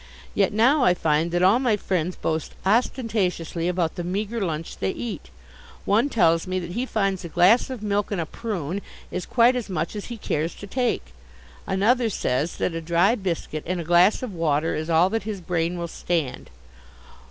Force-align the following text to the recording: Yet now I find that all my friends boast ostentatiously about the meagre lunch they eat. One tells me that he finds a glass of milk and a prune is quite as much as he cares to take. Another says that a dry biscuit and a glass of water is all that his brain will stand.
Yet 0.33 0.51
now 0.51 0.83
I 0.83 0.95
find 0.95 1.29
that 1.29 1.43
all 1.43 1.59
my 1.59 1.77
friends 1.77 2.15
boast 2.15 2.55
ostentatiously 2.65 3.67
about 3.67 3.93
the 3.97 4.03
meagre 4.03 4.41
lunch 4.43 4.79
they 4.79 4.89
eat. 4.89 5.29
One 5.85 6.09
tells 6.09 6.47
me 6.47 6.57
that 6.59 6.71
he 6.71 6.87
finds 6.87 7.23
a 7.23 7.29
glass 7.29 7.69
of 7.69 7.83
milk 7.83 8.09
and 8.09 8.19
a 8.19 8.25
prune 8.25 8.81
is 9.11 9.27
quite 9.27 9.55
as 9.55 9.69
much 9.69 9.95
as 9.95 10.05
he 10.05 10.17
cares 10.17 10.55
to 10.55 10.65
take. 10.65 11.13
Another 11.67 12.09
says 12.09 12.57
that 12.57 12.73
a 12.73 12.81
dry 12.81 13.13
biscuit 13.13 13.63
and 13.67 13.79
a 13.79 13.83
glass 13.83 14.23
of 14.23 14.33
water 14.33 14.73
is 14.73 14.89
all 14.89 15.11
that 15.11 15.21
his 15.21 15.39
brain 15.39 15.77
will 15.77 15.87
stand. 15.87 16.49